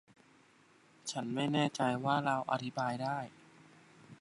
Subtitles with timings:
[1.11, 3.17] ฉันไม่แน่ใจว่าเราอธิบายได้